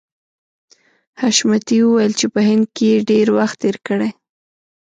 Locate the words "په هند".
2.33-2.65